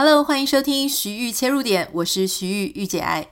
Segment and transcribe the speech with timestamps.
[0.00, 3.26] Hello，欢迎收听徐玉切入点，我是徐玉玉姐爱。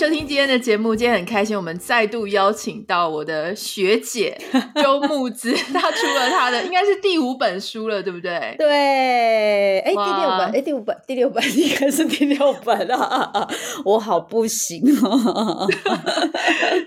[0.00, 4.34] 收听今天的节目，今天很开心，我们再度邀请到我的学姐
[4.82, 8.54] 周木子，她出了她的应该是第五本书了，对不对？
[8.56, 13.46] 对，哎，第六本，哎，第五本，第六本 应该是第六本啊，
[13.84, 15.68] 我好不行哦。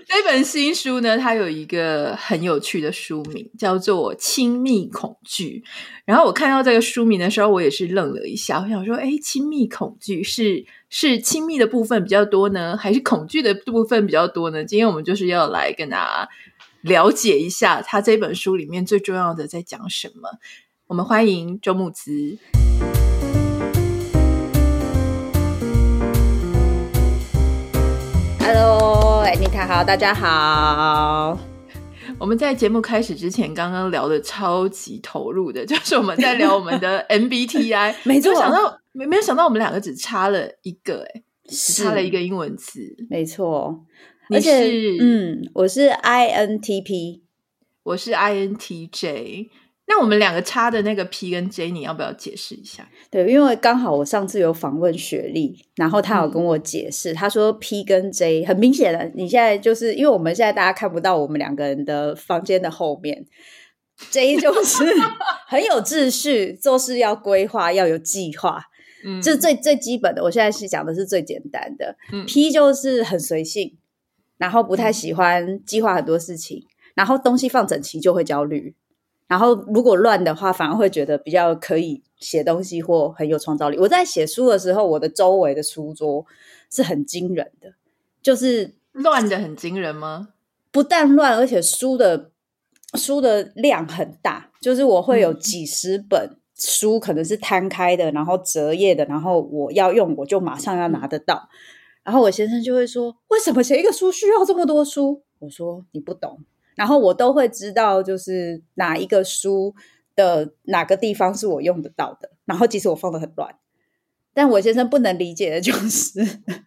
[0.08, 5.62] 这本新书呢，它有一个很有趣的书名，叫做《亲密恐惧》。
[6.06, 10.66] 然后我看到这个书名的时候，我也是愣了一下，我想说，哎，亲密恐惧是？
[10.90, 14.62] 是亲密的部分比较多呢，还是恐惧的部分比较多呢？
[14.64, 16.28] 今天我们就是要来跟大家
[16.82, 20.28] 了解一下他这本书里面最重要的在讲什么。
[20.88, 22.36] 我们欢迎周慕姿。
[28.40, 31.53] Hello，妮塔好，大家好。
[32.18, 43.84] 我们在节目开始之前，刚刚聊的超级投入的， 就是我们在聊我们的 MBTI，没错，想到没没有想到我们两个只差了一个，哎，只差了一个英文词，没错。
[44.30, 44.70] 而且
[45.00, 47.20] 嗯，我是 INTP，
[47.82, 49.48] 我是 INTJ。
[49.86, 52.88] 那我们两个差的那个 P 跟 J，你要不要解释一下？
[53.10, 63.26] 对，因为刚好我上次有访问雪莉，然后她有跟我解释，嗯、他说 P 跟 J 很明显的，你现在就是因为我们现在大家看不到我们两个人的房间的后面
[64.10, 64.84] ，J 就是
[65.46, 68.62] 很有秩序，做事要规划，要有计划，
[69.04, 70.22] 嗯，这是最最基本的。
[70.22, 73.76] 我现在是讲的是最简单的，嗯，P 就是很随性，
[74.38, 78.74] 然后不太喜欢计划很多事情，嗯、然后东西放整齐就会焦虑。
[79.26, 83.78] 然后，如果乱的话，反而会觉得比较可以写东西或很有创造力。
[83.78, 86.26] 我在写书的时候，我的周围的书桌
[86.70, 87.72] 是很惊人的，
[88.22, 90.28] 就是乱的很惊人吗？
[90.70, 92.30] 不但乱，而且书的
[92.94, 101.48] 书的量很大，就是我会有几十本书，可能是摊开的，然后折页的，然后我要用，我就马上要拿得到。
[102.02, 106.40] 然后我先生就会说：“为什么写一个书需要这么多书？”我说：“你不懂。”
[106.74, 109.74] 然后我都会知道，就是哪一个书
[110.16, 112.30] 的哪个地方是我用得到的。
[112.44, 113.54] 然后即使我放的很乱，
[114.34, 116.20] 但我先生不能理解的就是，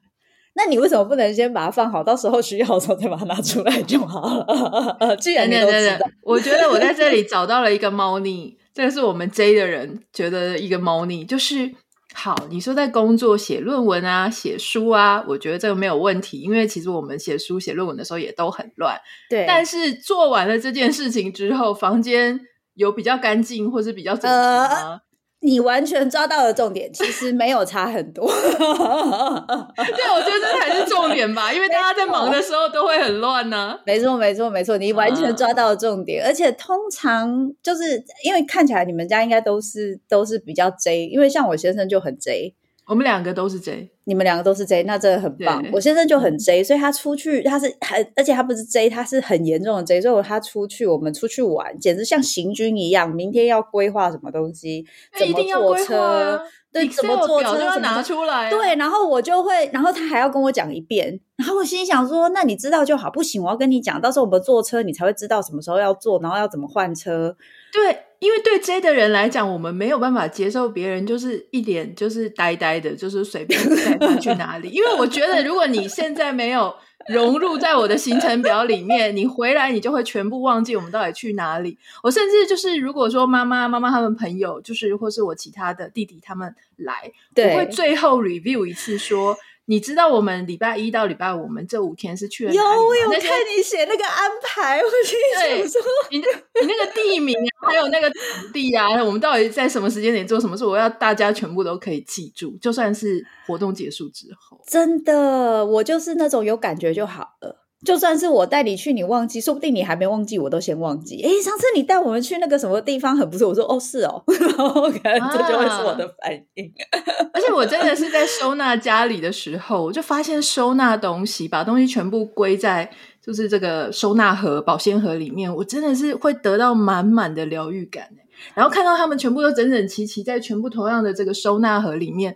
[0.56, 5.16] 那你为什么不能先把它放好，到时候需要的时候再把它拿出来就好了？
[5.22, 11.74] 既然你都知道，我觉得我在这里 找到了一个猫腻，这个是我们 J 的人觉得一个猫腻，就是。
[12.14, 19.00] 好，你说在工作写论文啊，写书啊，我觉得这个没有问题，因为其实我们写书写论文的时候也都很乱。
[19.30, 22.40] 对，但是做完了这件事情之后，房间
[22.76, 24.68] 有比较干净或是比较整齐吗？
[24.68, 25.02] 呃
[25.40, 28.26] 你完全抓到了重点，其实没有差很多。
[28.28, 33.80] 对，我觉得这才是重点吧，因为大家在忙的时候都会很乱呢、啊。
[33.86, 36.24] 没错，没错，没错，你完全抓到了重点。
[36.24, 42.56] 啊、而且通常就是因为看起来你们家应该都是都是比较 J，因为像我先生就很 J。
[42.88, 45.62] 我们两个都是 J，你们两个都是 J，那真的很棒。
[45.74, 53.14] 我先生就很 J，所以他出去他是很，而且他不是 J，他是很严重的 J，所以他出去，我们出去玩，简直像行军一样。
[53.14, 54.86] 明天要规划什么东西，
[55.20, 67.36] 怎么坐车，对，怎么坐车拿出来，对，然后我就会，然后他还要跟我讲一遍，然后我心想说，那你知道就好，不行，我要跟你讲，到时候我们坐车，你才会知道什么时候要坐，然后要怎么换车，
[67.72, 68.04] 对。
[68.20, 74.70] 因为对 J 的人来讲，我们没有办法接受别人就是一脸就是呆呆的，就是随便 带他去哪里。
[74.70, 76.74] 因为我觉得，如果你现在没有
[77.10, 81.78] 融入在我的行程表里面，你回来你就会全部忘记我们到底去哪里。
[82.02, 89.38] 我甚至就是，如果说妈妈、妈妈他们朋友，就是或是我其他的弟弟他们来，我会最后 review 一次说。
[89.70, 92.54] 你知道我们礼拜一到礼拜五，我们这五天是去了？
[92.54, 97.36] 有，我有看你写那个安排，我跟你说，你你那个地名
[97.68, 100.66] 还有那个场地啊，我们到底在什么时间点做什么事？
[100.66, 104.58] 我要大家全部都可以记住，就算是活动结束之后。
[104.66, 107.67] 真的，我就是那种有感觉就好了。
[107.86, 111.22] 就算是我带你去，你忘记，说不定你还没忘记，我都先忘记。
[111.22, 116.66] 诶，上次你带我们去那个什么地方很不错，我说哦是哦， 然后可能这就会是我的反应。
[116.66, 122.90] 啊、 而且我真的是在收纳家里的时候，我就发现收纳东西，把东西全部归在
[123.22, 128.10] 就是这个收纳盒、保鲜盒里面，我真的是会得到满满的疗愈感。
[128.54, 132.36] 然后看到他们全部都整整齐齐在全部同样的这个收纳盒里面。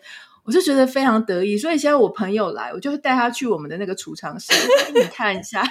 [0.51, 4.51] 我就觉得非常得意，所以现在我朋友来，我就会带他去我们的那个储藏室，
[4.91, 5.63] 给你看一下，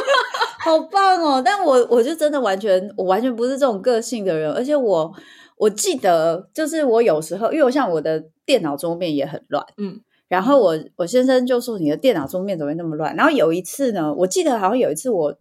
[0.64, 1.42] 好棒哦！
[1.44, 5.14] 但我我就真的完全，我完全不是这种个性的人，而且我
[5.58, 10.00] 我记得，就是我有时候，因为我像我的电脑桌面也很乱，嗯。
[10.28, 15.36] 然后我我先生就说：“你的电脑桌面怎么会那么乱？”然后有一次呢，我记得好像有一次我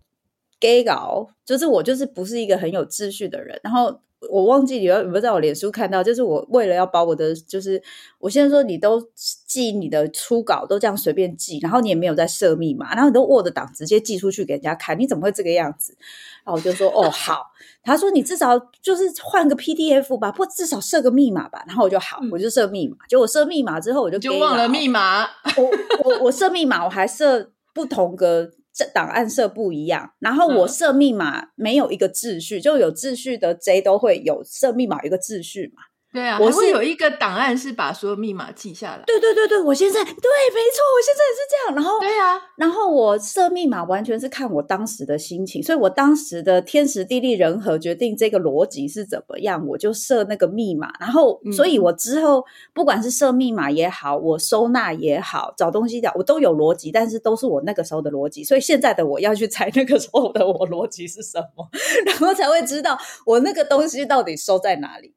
[0.60, 4.02] gay 搞，就是我就是不是一个很有秩序的人，然后。
[4.30, 7.82] 我忘记你有没有在我脸书看到，就是我为了要把我的，就是
[8.20, 9.02] 我现在说你都
[9.48, 15.98] 寄你的初稿都这样随便寄，然后你也没有在设密码，然后你都 Word 档直接寄出去给人家看，你怎么会这个样子？
[16.44, 17.48] 然后我就说哦好，
[17.84, 21.64] 他说你至少就是换个 PDF 吧，或至少设个密码吧。
[21.68, 22.98] 然后我就好，我就设密码。
[23.10, 25.24] 就我设密码之后，我就就忘了密码。
[25.58, 25.64] 我
[26.04, 28.52] 我我设密码，我还设不同个。
[28.74, 35.84] 这档案设不一样，然后我设密码没有一个秩序，嗯、就有秩序的 J 都会有设密码一个秩序嘛。
[36.14, 39.04] 对啊，我是有一个档案是把所有密码记下来。
[39.06, 41.76] 对对对对，我现在对，没错，我现在也是这样。
[41.76, 50.92] 然后对啊，然后我设密码完全是看我当时的心情，所以我当时的天时地利人和决定这个逻辑是怎么样，我就设那个密码。
[51.00, 52.44] 然后，所以我之后
[52.74, 58.44] 不管是设密码也好，我收纳也好，找东西找我都有逻辑，但是都是我那个时候的逻辑。
[58.44, 61.70] 所以现在的我要去猜那个时候的我逻辑是什么，
[62.06, 65.14] 然后才会知道我那个东西到底收在哪里。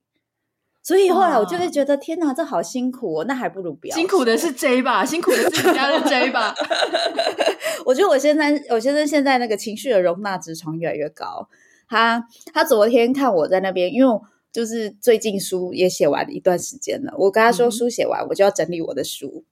[0.84, 3.25] 所以后来我就会觉得，天哪，这好辛苦哦！
[3.25, 3.96] 那还不如不要。
[3.96, 6.54] 辛苦的是 J 吧，辛苦的是你家的 J 吧。
[7.86, 11.48] 我觉得我现在，我先生现在那个情绪的容纳值床越来越高。
[11.88, 14.20] 他他昨天看我在那边，因为
[14.52, 19.44] 就是最近书也写完一段时间了，我跟他说书写完，我就要整理我的书，嗯、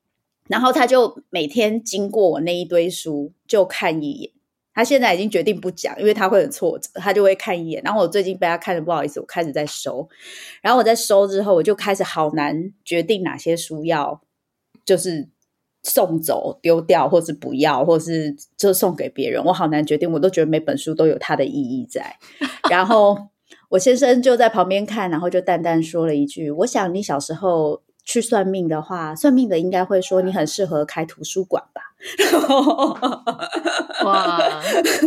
[0.48, 4.32] 然后他就每天经过我那一堆书就看一眼。
[4.74, 7.82] 他现在已经决定不讲，因为他会很挫折，他就会看一眼。
[7.84, 10.08] 然后我最近被他看的不好意思，我开始在收。
[10.60, 14.20] 然后我在收之后，我就开始好难决定哪些书要
[14.84, 15.28] 就是
[15.82, 19.44] 送走、丢掉，或是不要，或是就送给别人。
[19.44, 22.16] 我好难决定，我都觉得每本书都有它的意义在。
[22.70, 23.28] 然后
[23.70, 31.91] 我先生就在旁边看，然后就淡淡说了一句：“我想你小时候。”去算命的话，算命的应该会说你很适合开图书馆吧？
[34.04, 34.40] 哇，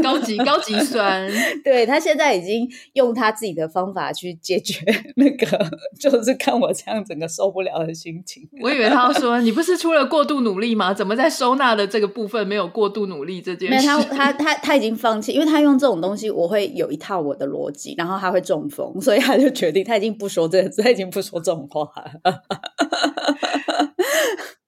[0.02, 1.30] 高级高级酸！
[1.64, 4.80] 对，他现在已经用他自己的方法去解决
[5.16, 5.46] 那个，
[6.00, 8.48] 就是看我这样整个受不了的心情。
[8.62, 10.94] 我以为他要说你不是出了过度努力吗？
[10.94, 13.88] 怎么在收纳的这个部分没有过度努力这件事？
[13.88, 21.82] 没有，他他他他已经放弃，因为他用这种东西，我会有一套我的逻辑，然后他会中风，所以他就决定他已经不说这个，他已经不说这种话
[22.24, 22.42] 了。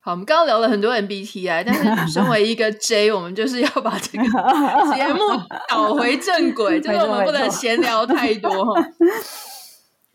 [0.08, 1.84] 好，我们刚刚聊了很多 MBTI，但是
[2.14, 4.24] 身为一个 J，我们就是要把这个
[4.96, 5.20] 节目
[5.68, 8.82] 导回正轨，就是我们不能闲聊太多哈。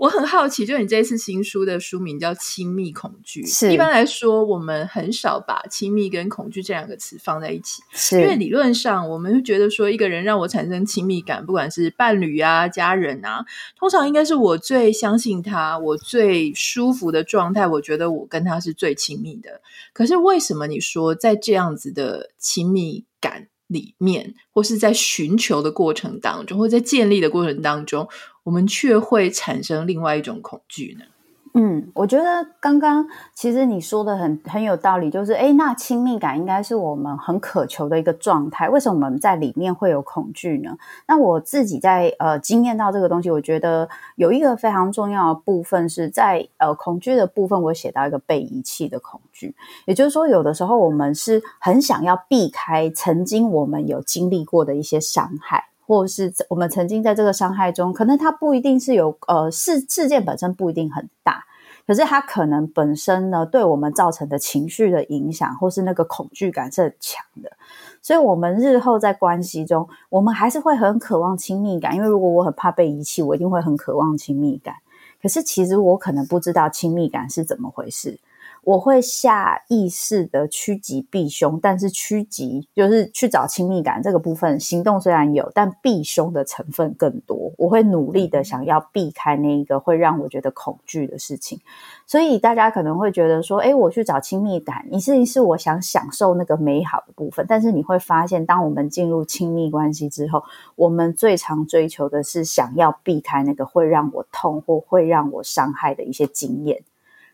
[0.02, 3.40] 我很好奇，就你这一次新书的书名叫《亲密恐惧》。
[3.48, 13.44] 是一般来说，我们很少把亲密跟恐惧这两个词放在一起，是因为理论上，我们会觉得说，一个人让我产生亲密感，不管是伴侣啊、家人啊，
[13.78, 19.60] 通常应该是我最相信他，我最舒服的状态，我觉得我跟他是最亲密的。
[19.92, 28.08] 可是为什么你说在这样子的亲密感里面，或是在寻求的过程当中，或在建立的过程当中，
[28.44, 31.06] 我们却会产生另外一种恐惧呢？
[31.54, 40.78] 嗯，我觉得刚刚其实你说的很很有道理，就是诶，那亲密感应该是我们很渴求的一个状态，为什么我们在里面会有恐惧呢？
[41.06, 49.54] 那我自己在呃经验到这个东西，我觉得有一个非常重要的部分是在呃恐惧的部分，我写到一个被遗弃的恐惧，
[49.84, 55.66] 也就是说，有的时候我们是很想要避开曾经我们有经历过的一些伤害。
[55.92, 61.44] 或是我们曾经在这个伤害中，可能它不一定是有呃事事件本身不一定很大，
[61.86, 67.52] 可是它可能本身呢对我们造成的情绪的影响，或是那个恐惧感是很强的。
[68.00, 74.76] 所以，我们日后在关系中，我们还是会很渴望亲密感，因为如果我很怕被遗弃，我一定会很渴望亲密感。
[75.20, 78.18] 可是，其实我可能不知道亲密感是怎么回事。
[78.64, 87.52] 我会下意识的趋吉避凶，但是趋吉就是去找亲密感这个部分，行动虽然有，但避凶的成分更多。
[87.58, 91.60] 我会努力的想要避开那一个会让我觉得恐惧的事情。
[92.06, 97.44] 所以大家可能会觉得说，诶，我去找亲密感，你是是我想享受那个美好的部分。
[97.48, 100.42] 但是你会发现，当我们进入亲密关系之后，
[100.76, 106.84] 我们最常追求的是想要避开那个会让我痛或会让我伤害的一些经验。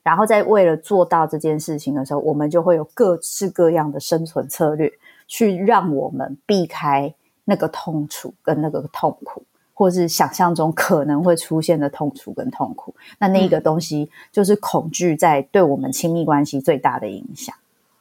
[0.09, 4.91] 然后在为了做到这件事情的时候，我们就会有各式各样的生存策略，
[5.27, 9.43] 去让我们避开那个痛楚跟那个痛苦，
[9.75, 12.95] 或是想象中可能会出现的痛楚跟痛苦。
[13.19, 17.55] 那那一个东西就是恐惧在对我们亲密关系最大的影响。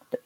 [0.10, 0.18] 对，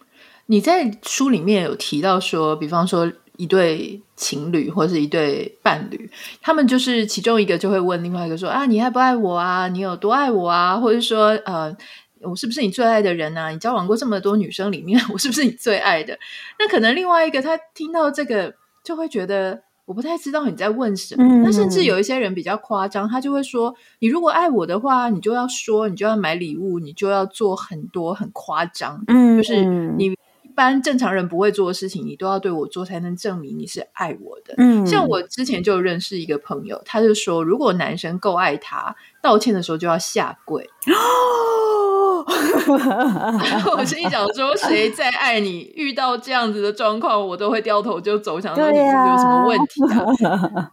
[0.45, 3.11] 你在书里面有提到说，比方说。
[3.41, 6.07] 一对情侣或是一对伴侣，
[6.41, 9.67] 他们就是其中一个就会问另外一个说：“啊，你爱不爱我啊？
[9.67, 11.75] 你有多爱我啊？”或者说：“呃，
[12.21, 13.49] 我是不是你最爱的人啊？
[13.49, 16.19] 你交往过这么多女生里面， 我是不是你最爱的？
[16.59, 19.63] 那可能另外一个他听到这个就会觉得。
[19.85, 29.65] 我不太知道你在问什么，那、嗯、甚至有一些人比较夸张，他就会说：“你如果爱我的话，你就要说，你就要买礼物，你就要做很多很夸张，嗯，就是
[29.97, 30.15] 你一
[30.61, 40.69] 般正常人不会做的事情，你都要对我做，才能证明你是爱我的。”嗯，像我之前就认识一个朋友，他就说，如果男生够爱他，道歉的时候就要下跪。
[43.75, 45.73] 我心里想说，谁再爱你？
[45.75, 49.81] 遇到这样子的状况，我都会掉头就走，想说你有什么问题
[50.25, 50.71] 啊？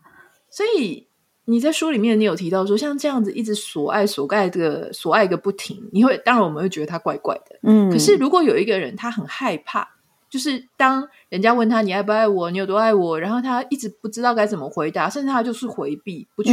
[0.50, 1.07] 所以
[1.48, 7.58] 你在书里面，你有提到说，像这样子一直索爱、索爱这个索爱个不停，你会当然我们会觉得他怪怪的。
[7.62, 9.88] 嗯，可是如果有一个人他很害怕。
[10.30, 16.52] 就是当人家问他你爱不爱我，你有多爱我，然后他一直不知道该怎么回答，甚至他就是回避不去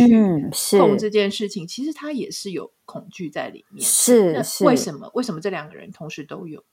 [0.77, 3.85] 碰这件事情，嗯、其实他也是有恐惧在里面。
[3.85, 5.11] 是是，为什么？
[5.13, 6.63] 为什么这两个人同时都有？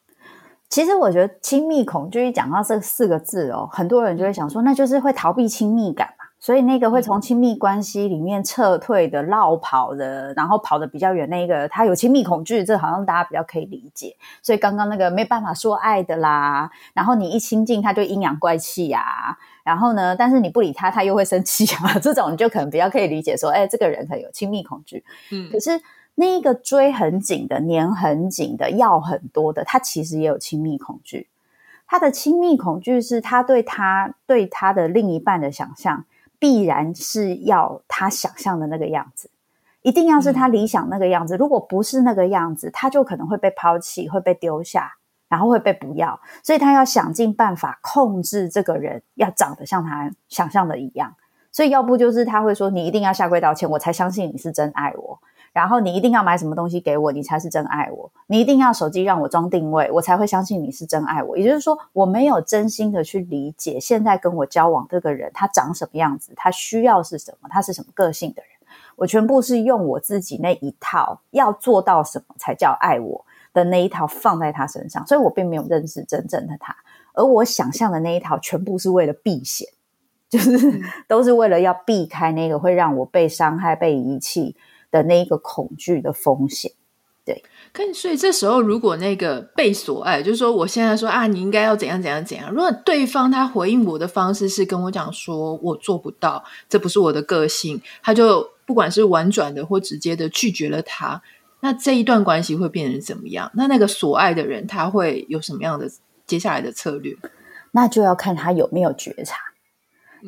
[0.71, 6.22] 其实我觉得亲密恐惧一讲到这四个字哦，很多人就会想说，那就是会逃避亲密感嘛。
[6.43, 14.17] 所以那个会从亲密关系里面撤退的、绕跑的，然后跑得比较远，那个他有亲密恐惧，这好像大家比较可以理解。
[14.43, 25.05] 所以刚刚那个没办法说爱的啦，然后你一亲近他就阴阳怪气呀、啊，然后呢，但是你不理他，他又会生气啊， 这种你就可能比较可以理解说，哎，这个人很有亲密恐惧。
[25.31, 25.81] 嗯，可是
[26.17, 31.29] 那个追很紧的、黏很紧的、要很多的，他其实也有亲密恐惧。
[31.87, 36.05] 他的亲密恐惧是他对他对他的另一半的想象。
[36.43, 39.31] 必然是要他想象的那个样子，
[39.83, 41.37] 一定要是他理想那个样子。
[41.37, 44.93] 如果不是那个样子，他就可能会被抛弃，会被丢下，
[45.29, 46.19] 然后会被不要。
[46.43, 51.15] 所以他要想尽办法控制这个人，要长得像他想象的一样。
[51.53, 55.21] 所以要不就是他会说：“你一定要下跪道歉，我才相信你是真爱我。”
[55.53, 58.11] 然后你一定要买什么东西给我，你才是真爱我。
[58.27, 61.37] 你一定要手机让我装定位，我才会相信你是真爱我。
[61.37, 68.51] 也就是说，我没有真心的去理解现在跟我交往这个人他长什么样子，他需要是什么，他是什么个性的人。
[68.97, 76.75] 我全部是用我自己那一套要做到什么才叫爱我的那一套放在他身上，所以我并没有认识真正的他。
[77.13, 79.69] 而我想象的那一套全部是为了避险，
[80.31, 84.57] 就是都是为了要避开那个会让我被伤害、被遗弃
[84.93, 86.71] 的那一个恐惧的风险，
[87.25, 87.43] 对。
[87.73, 92.53] 可所以这时候，如果那个被所爱，就是说，我现在说啊，你应该要怎样怎样怎样。
[92.53, 101.23] 如果对方他回应我的方式是跟我讲说，我做不到，这不是我的个性，他就不管是婉转的或直接的拒绝了他，
[101.61, 103.51] 那这一段关系会变成怎么样？
[103.55, 105.91] 那那个所爱的人他会有什么样的
[106.27, 107.17] 接下来的策略？
[107.71, 109.39] 那就要看他有没有觉察，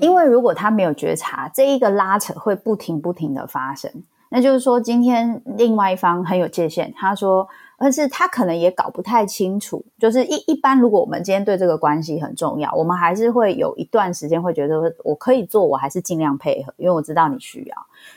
[0.01, 4.03] 因为如果他没有觉察，这一个拉扯会不停不停的发生。
[4.35, 7.47] 那就是说，今天另外一方很有界限，他说，
[7.79, 9.85] 但是他可能也搞不太清楚。
[9.97, 17.77] 就是一一般，如果我们今天对这个关系很重要，我们还是会有一段时间会觉得，我可以做，我还是尽量配合，因为我知道你需要。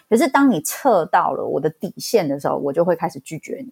[0.09, 3.71] 可是当你测到了我的底线的时候，我就会开始拒绝你。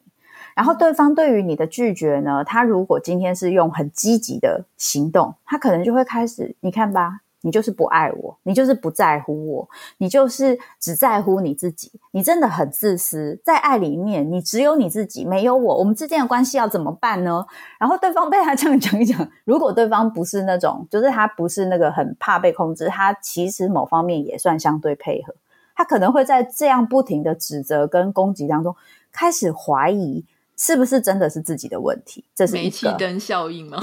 [0.53, 7.21] 然后对方对于你的拒绝呢，他如果今天是用很积极的行动，他可能就会开始，你看吧。
[7.45, 13.39] 你就是不爱我，你就是不在乎我，你就是只在乎你自己，你真的很自私。
[13.45, 17.45] 在爱里面，你只有你自己，没有我，我们之间的关系要怎么办呢？
[17.79, 25.35] 然后对方被他 这样讲一讲，如果对方不是那种，就是他不是那个很怕被控制，他其实某方面也算相对配合，
[25.75, 28.75] 他可能会在这样不停的指责跟攻击当中
[29.11, 30.25] 开始怀疑。
[30.57, 32.23] 是不是真的是自己的问题？
[32.33, 33.77] 这是煤气灯效应吗？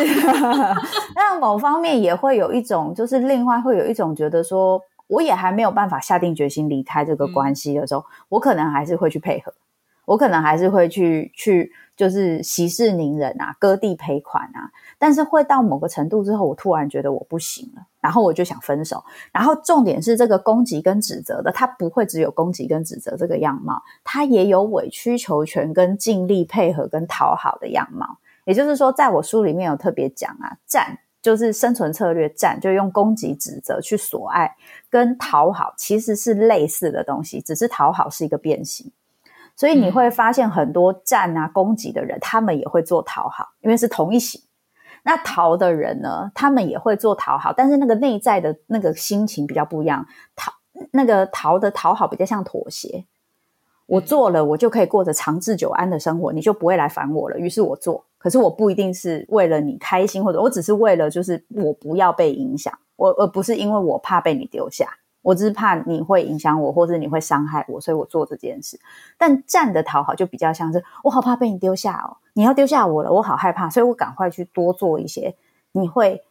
[1.14, 9.52] 那某方面也会有一种，就是另外会有一种觉得说，我也还没有办法下定决心离开这个关系的时候，嗯、我可能还是会去配合，
[10.06, 11.72] 我可能还是会去去。
[11.94, 19.02] 就是息事宁人啊，割地赔款啊，但是会到某个程度之后，我突然觉得我不行了，然后我就想分手。
[19.32, 28.18] 然后重点是这个攻击跟指责的，他不会只有攻击跟指责这个样貌，他也有委曲求全跟尽力配合跟讨好的样貌。
[28.44, 34.56] 也就是说，在我书里面有特别讲啊，战就是生存策略战，就用攻击指责去索爱
[34.90, 38.90] 跟讨好，其实是类似的东西，只是讨好是一个变形。
[39.54, 44.42] 所以你会发现很多战啊攻击的人，他们也会做讨好，因为是同一型。
[45.04, 50.06] 那逃的人呢，他们也会做讨好，但是那个内在的那个心情比较不一样。
[50.36, 50.52] 讨
[50.92, 53.04] 那个逃的讨好比较像妥协，
[53.86, 57.38] 我做了，我就可以过着长治久安的生活，你就不会来烦我了。
[57.38, 64.88] 于是我做，可是我不一定是为了你开心，或者我只是为了就是我不要被影响，我而不是因为我怕被你丢下。
[65.22, 68.78] 我只是怕你会影响我，或者你会伤害我，所以我做这件事。
[69.16, 75.34] 但站的讨好就比较像是，我好怕被你丢下哦，你要丢下我了，我好害怕，所以我赶快去多做一些
[75.72, 76.22] 你会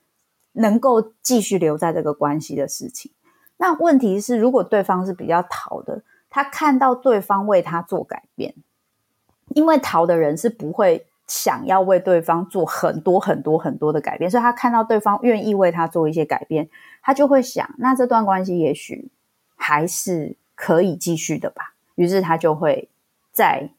[0.53, 3.11] 能够继续留在这个关系的事情。
[3.57, 8.53] 那问题是，如果对方是比较讨的，他看到对方为他做改变，
[9.55, 11.07] 因为讨的人是不会。
[11.27, 16.69] 想要为对方做很多很多很多的改变，所以他看到对方愿意为他做一些改变，
[17.01, 19.09] 他就会想，那这段关系也许
[19.55, 21.73] 还是可以继续的吧。
[21.95, 22.89] 于是他就会
[23.31, 23.69] 再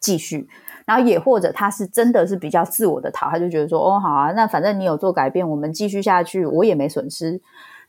[0.00, 0.48] 继续，
[0.84, 7.40] 然后也或者他是真的是比较自我的讨，他就觉得说，哦，好啊，那反正你有做改变，我们继续下去，我也没损失，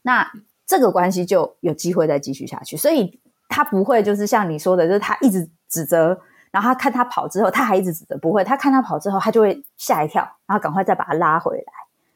[0.03, 0.31] 那
[0.67, 2.77] 这个关系就有机会再继续下去。
[2.77, 6.21] 所以他不会就是像你说的，就是他一直指责。
[6.51, 8.43] 然后他看他跑之后，他还一直指着不会。
[8.43, 11.73] 他看他跑之后，他就会吓一跳，然后赶快再把他拉回来。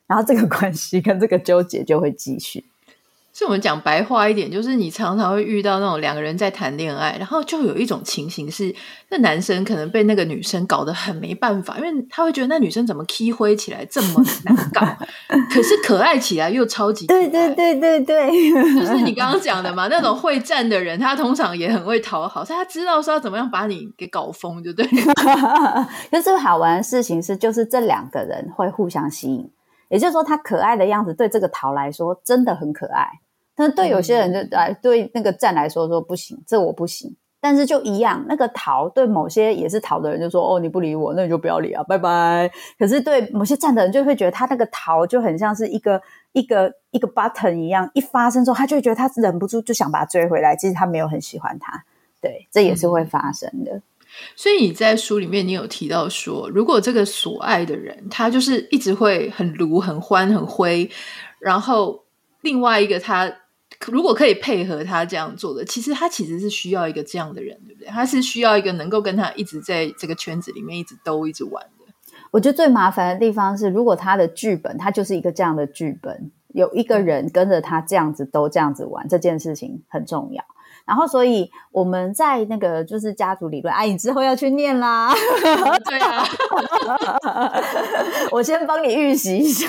[0.08, 2.71] 然后这个关系跟这个纠结就会继续。
[3.34, 8.76] 所以我们讲白话一点，就是你常常会遇到那种两个人在谈恋爱，然后就有一种情形是，
[9.10, 14.82] 那男生可能被那个女生搞得很没办法，因为他会觉得那女生怎么漆灰起来这么难搞，
[15.50, 24.86] 可是可爱起来又超级对对对对对，就是你刚刚讲的嘛，那种会战的人，他通常也很会讨好，所以他知道说要怎么样把你给搞疯，就对。
[26.12, 29.50] 可是最好玩的事情是，就是这两个人会互相吸引。
[29.90, 33.10] 也就是说，他可爱的样子对这个桃来说真的很可爱，
[33.55, 37.15] 但是对有些人就来对那个站来说说不行，这我不行。
[37.43, 42.51] 但是就一样，那个逃对某些也是逃的人就说哦，你不理我，那你就不要理啊，拜拜。
[42.77, 46.00] 可是对某些站的人就会觉得他那个逃就很像是一个
[46.34, 51.84] 一个一个 button 一样，一发生之后他就会觉得他忍不住就想把他追回来，其实他没有很喜欢他。
[52.22, 53.72] 对，这也是会发生的。
[53.74, 53.81] 嗯
[54.36, 60.91] 所以你在书里面，你有提到说，如果这个所爱的人，他就是一直会很卢、很欢、很灰，
[61.39, 62.00] 然后
[62.42, 63.32] 另外一个他
[63.88, 67.88] 如果可以配合他这样做的，其实他其实是需要一个这样的人，对不对？
[67.88, 71.86] 他是需要一个能够跟他一直在这个圈子里面一直兜、一直玩的。
[72.32, 80.43] 我觉得最麻烦的地方是，如果他的剧本他就是一个这样的剧本，有一个人跟着他这样子都、这样子玩，这件事情很重要。
[80.84, 85.14] 然后，所以我们在那个就是家族理论，哎，你之后要去念啦。
[85.85, 86.24] 对啊，
[88.31, 89.68] 我先帮你预习一下。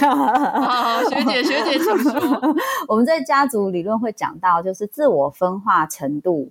[1.11, 2.55] 学姐，学姐，请说。
[2.88, 6.51] 我们在家族理论会讲到，就是自我分化程度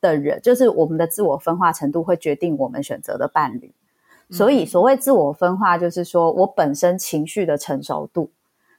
[0.00, 3.72] 的人，就是我们的自我分化程度会决定我们选择的伴侣。
[4.30, 8.30] 所以，所谓自我分化，就是说我本身情绪的成熟度，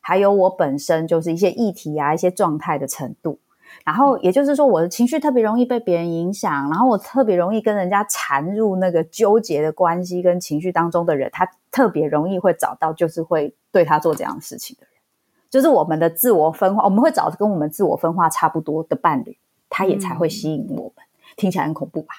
[0.03, 3.39] 还有我本身就是一些议题啊、一些状态的程度。
[3.83, 14.93] 然后也就是说，我的情绪特别容易被别人影响，然后我特别容易跟人家缠入那个纠结的关系跟情绪当中的人，他特别容易会找到就是会对他做这样的事情的人，
[15.49, 19.35] 就是我们的自我分化，我们会找跟我们自我分化差不多的伴侣，
[19.69, 20.93] 他也才会吸引我们。
[20.97, 22.13] 嗯、听起来很恐怖吧？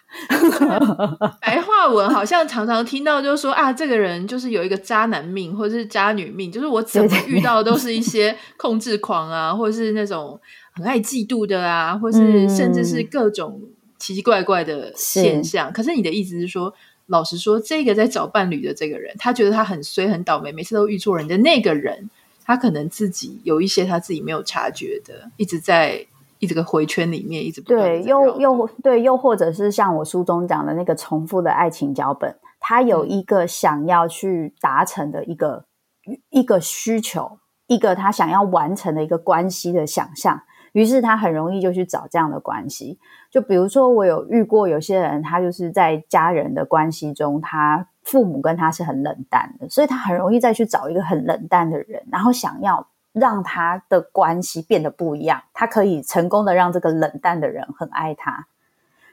[1.41, 10.41] 白话文好像常常听到就是说啊，这个人就是有一个渣男命或者是渣女命，就是我怎么遇到的都是一些控制狂啊，或者是那种。
[10.77, 13.63] 很爱嫉妒的啊，或是甚至是各种
[13.97, 15.71] 奇奇怪怪的现象。
[15.71, 16.75] 嗯、可是你的意思是说，
[17.07, 22.11] 老实说，这个在找伴侣的这个人，他觉得他很衰、很倒霉，每次都遇错人的那个人，
[22.45, 26.05] 他可能自己有一些他自己没有察觉的，一直在
[26.39, 35.65] 一直个回圈里面，一直不对，又又对，又或者是像我书中讲的那个重复的爱情脚本，他有一个想要去达成的一个、
[36.07, 40.43] 嗯、一个需求，一个他想要完成的一个关系的想象。
[40.73, 42.99] 于是他很容易就去找这样的关系，
[43.31, 58.47] 就比如说我有遇过有些人，他就是在家人的关系中，他父母跟他是很冷淡的，所以他很容易再去找一个很冷淡的人，然后想要让他的关系变得不一样，他可以成功的让这个冷淡的人很爱他。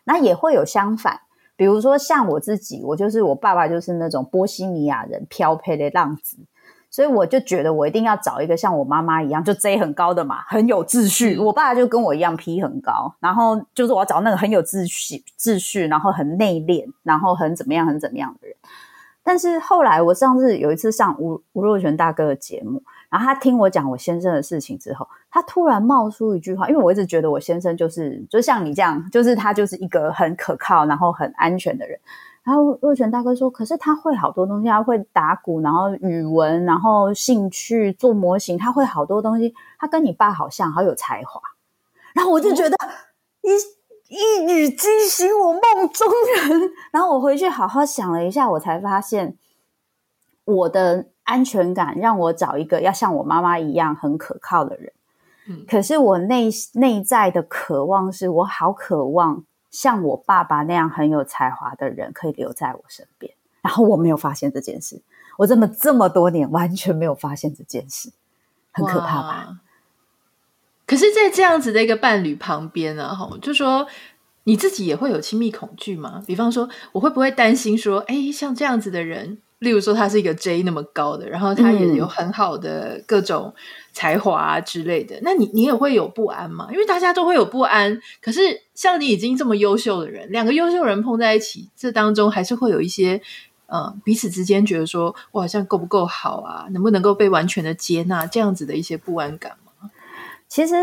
[0.03, 1.21] 那也会有相反，
[1.55, 6.37] 比如说像我自己，我就是我爸爸就是那种波西米亚人，漂配的浪子。
[6.89, 11.37] 所以我就觉得我一定要找一个像我妈妈一样，就 J 很高的嘛，很有秩序。
[11.37, 18.57] 我爸就跟我一样 P 很高，然后就是我要找那个很有秩序、秩序，然后很内敛，然后很怎么样、很怎么样的人。
[19.23, 31.99] 但是后来我上次有一次上吴吴若权大哥的节目，然后他听我讲我先生的事情之后，他突然冒出一句话，因为我一直觉得我先生就是就像你这样，就是他就是一个很可靠，然后很安全的人。
[32.43, 39.53] 然后若泉大哥说：“可是他会好多东西，他会打鼓，然后语文，然后兴趣做模型，他会好多东西。
[39.77, 41.39] 他跟你爸好像，好有才华。”
[42.15, 42.75] 然后我就觉得
[43.41, 43.51] 一
[44.15, 46.71] 一语惊醒我梦中人。
[46.91, 49.37] 然后我回去好好想了一下，我才发现
[50.45, 54.93] 我的安全感让我找一个要像我妈妈一样很可靠的人。
[55.47, 65.01] 嗯，可是我内内在的渴望是我好渴望像我爸爸那样很有才华的人可以留在我身边，然后我没有发现这件事，
[65.37, 68.11] 我这么这么多年完全没有发现这件事，
[68.71, 69.57] 很可怕吧？
[70.85, 73.87] 可是，在这样子的一个伴侣旁边呢，哈，就说
[74.43, 76.21] 你自己也会有亲密恐惧吗？
[76.27, 79.37] 比方说，我会不会担心说，哎，像这样子的人？
[79.61, 83.53] 例如说，他是一个 J 那么高的，然后他也有很好的各种
[83.93, 85.17] 才华之类的。
[85.17, 86.67] 嗯、那你你也会有不安吗？
[86.71, 88.01] 因为大家都会有不安。
[88.23, 88.41] 可是
[88.73, 93.21] 像你已经这么优秀的人，两个优秀人碰在一起，这当中还是会有一些
[93.67, 96.65] 呃彼此之间觉得说，我好像够不够好啊？
[96.71, 98.25] 能不能够被完全的接纳？
[98.25, 99.91] 这样子的一些不安感吗？
[100.49, 100.73] 其实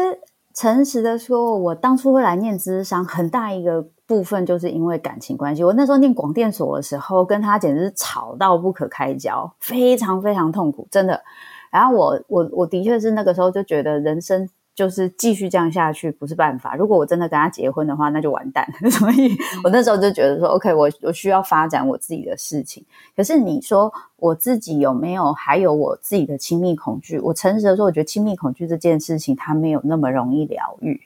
[0.59, 3.87] 诚实的说，我当初会来念资商，很大一个。
[4.09, 11.23] 部分就是因为感情关系，我那时候念广电所的时候，跟他简直是吵到不可开交，非常非常痛苦，真的。
[11.71, 16.77] 然后我我我的确是那个时候就觉得人生就是继续这样下去不是办法。
[16.77, 18.65] 如果我真的跟他结婚的话，那就完蛋。
[18.93, 22.87] 所以我那时候就觉得说，OK，我我需要发展我自己的事情。
[23.17, 27.19] 可是你说我自己有没有还有我自己的亲密恐惧？
[27.19, 31.01] 我诚实的说，我觉得亲密恐惧这件事情它没有那么容易疗愈。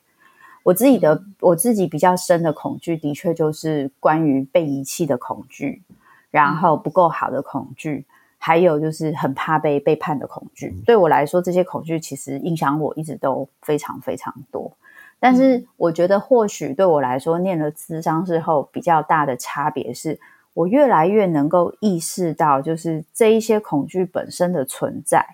[0.64, 5.82] 我自己的我自己比较深的恐惧，的确就是关于被遗弃的恐惧，
[6.30, 8.04] 然后不够好的恐惧，
[8.44, 10.76] 还有就是很怕被背叛的恐惧。
[10.84, 14.76] 对我来说，这些恐惧其实影响我一直都非常非常多。
[15.20, 20.18] 但是，我觉得或许对我来说，念了咨商之后，比较大的差别是
[20.54, 25.24] 我越来越能够意识到，就是这一些恐惧本身的存在。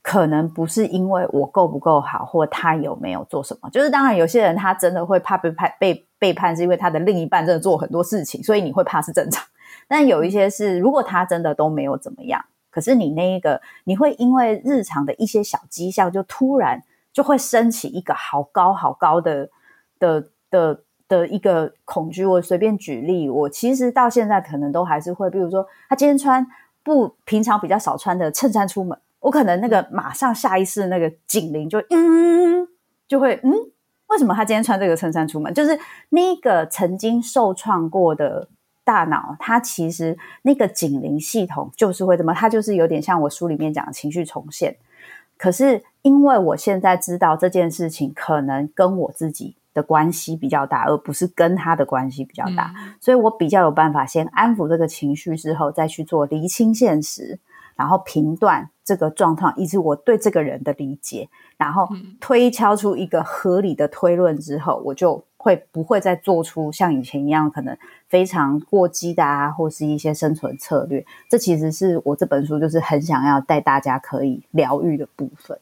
[0.00, 3.68] 可能不是因为我够不够好，或他有没有做什么。
[3.70, 9.44] 就是当然，有些人他真的会怕被叛被背叛，是因为他的另一半真的做很多事情，所以你会怕是正常。
[9.88, 19.48] 但有一些是，如果他真的都没有怎么样，可是你那一个，你会因为日常的一些小迹象，就突然就会升起一个好高好高的
[19.98, 22.24] 的的的一个恐惧。
[22.24, 26.46] 我随便举例，我其实到现在可能都还是会，比如说他今天穿
[26.84, 28.96] 不平常比较少穿的衬衫出门。
[29.20, 32.68] 我可能那个马上下意识那个警铃就嗯，
[33.08, 33.52] 就会嗯，
[34.06, 35.52] 为什么他今天穿这个衬衫出门？
[35.52, 35.76] 就是
[36.10, 38.48] 那个曾经受创过的
[38.88, 44.74] 大脑，它其实那个警铃系统就是会怎么，它就是有点像我书里面讲的情绪重现。
[45.36, 57.38] 可是因为我现在知道这件事情可能跟我自己的关系比较大，而不是跟他的关系比较大，嗯、所以我比较有办法先安抚这个情绪之后，再去做厘清现实。
[57.76, 67.74] 然后评断这个状况，以及我对这个人的理解，然后推敲出一个合理的推论之后，我就会不会再做出像以前一样可能
[68.08, 71.06] 非常过激的啊，或是一些生存策略。
[71.30, 75.58] 这其实是我这本书就是很想要带大家可以疗愈的部分。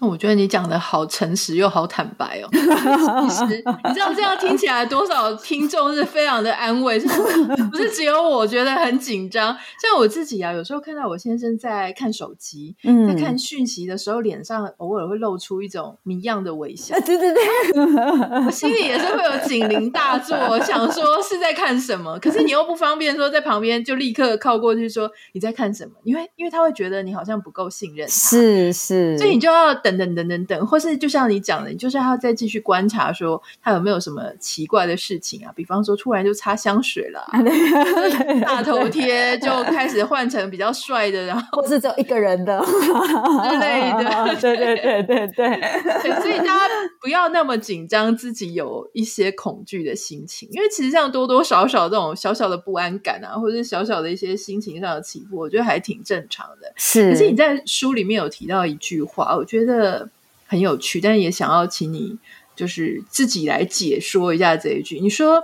[0.00, 2.48] 我觉得你讲的好诚实又好坦白哦。
[2.52, 7.06] 其实你知道这样听起来多少听众是非常的安慰，是
[7.72, 9.56] 不是只有我觉得很紧张？
[9.80, 12.76] 像我自己啊，有时候看到我先生在看手机，
[13.08, 16.94] 在看讯息的时候，脸上偶尔会露出一种谜样的微笑。
[17.00, 17.42] 对对对，
[18.44, 29.74] 我心里也是会有警铃大作，想说是在看什么，可是你又不方便说在旁边就立刻靠过去说你在看什么，因为因为他会觉得你好像不够信任他，是是，所以你就要。
[29.86, 35.52] 等等等等等，或是就像你讲的，你就是要再继续观察，说他有没有什么奇怪的事情啊？
[35.54, 37.24] 比方说，突然就擦香水了，
[38.42, 44.36] 大头贴就开始换成比较帅的，然后或是只有一个人的之类的。
[44.40, 46.68] 对对对对对，所以大家
[47.00, 56.72] 不要那么紧张，自己有一些恐惧的心情，因为其实这样多多少少这种小小的不安感啊，或者是小小的一些心情上的起伏，我觉得还挺正常的。
[56.74, 59.75] 是，可是你在书里面有提到一句话，我觉得。
[59.76, 60.10] 的
[60.46, 62.18] 很有趣，但也想要请你
[62.54, 64.98] 就是自己来解说一下这一句。
[65.00, 65.42] 你说，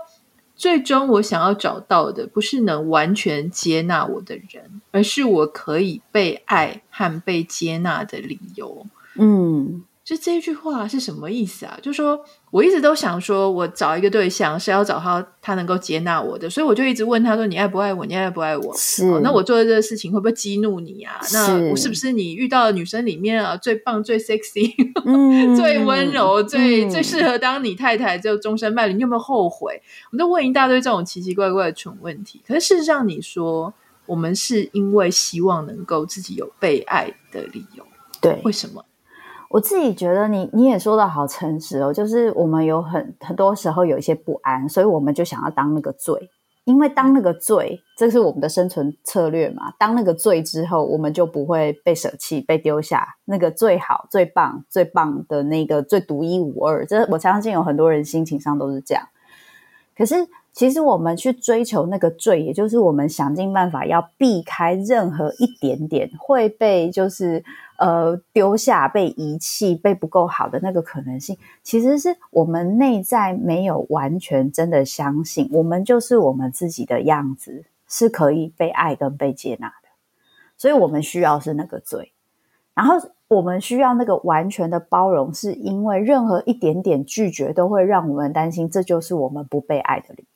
[0.57, 8.87] 最终我想要找到的不是能完全接纳我的人，而是我可以被爱和被接纳的理由。
[9.17, 9.85] 嗯。
[10.13, 11.79] 就这句话是什么意思啊？
[11.81, 18.05] 就是说我一直都想说，我找一个对象是要找他，他能够接纳我的，所以我就一直问他说：“你爱不爱我？
[18.05, 18.77] 你爱不爱我？
[18.77, 21.19] 是、哦、那我做的这个事情会不会激怒你啊？
[21.33, 24.75] 那我是不是你遇到的女生里面啊最棒、最 sexy、
[25.07, 28.93] 嗯、 最温柔、最、嗯、最适合当你太太就终身伴侣？
[28.93, 29.81] 你有没有后悔？”
[30.13, 32.43] 我都问一大堆这种奇奇怪怪的蠢问题。
[32.47, 33.73] 可是事实上，你说
[34.05, 37.87] 我们是因为希望能够自己有被爱的理由，
[38.21, 38.39] 对？
[38.45, 38.85] 为什么？
[39.53, 46.31] 我自己觉得你你也说的好诚实哦，就是我们有很很多时候有一些不安，所以我们就想要当那个罪，
[46.65, 49.75] 因为当那个罪，这是我们的生存策略嘛。
[49.79, 53.07] 当那个罪之后，我们就不会被舍弃、被丢下。
[53.27, 59.07] 那个最好、最棒、最棒的那个最独一无二，这我相信有很多人心情上都是这样。
[59.95, 67.43] 可是，其实我们去追求那个罪，也就是我们想尽办法要避开任何一点点会被就是
[67.79, 79.89] 呃丢下、被遗弃、被不够好的那个可能性，其实是我们内在没有完全真的相信，我们就是我们自己的样子是可以被爱跟被接纳的，
[80.59, 82.13] 所以我们需要是那个罪，
[82.75, 82.97] 然后。
[83.33, 90.27] 我们需要那个完全的包容，是因为任何一点点拒绝都会让我们担心，这就是我们不被爱的理。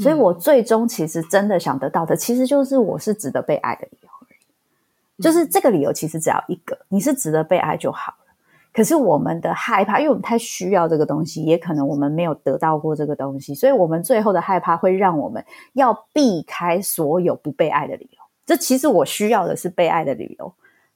[0.00, 5.22] 所以我最终其实真的想得到的，其实就是我是值得被爱的理由而已。
[5.22, 8.34] 就是这个理由其实只要一个，你是值得被爱就好了。
[8.72, 18.18] 可是我们的害怕，因为我们太需要这个东西，也可能我们没有得到过这个东西，所以我们最后的害怕会让我们要避开所有不被爱的理由。
[18.46, 20.52] 这其实我需要的是被爱的理由，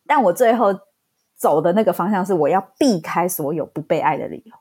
[0.07, 0.75] 但我最后。
[1.37, 4.53] 走的那个方向是我要避开所有不被爱的理由，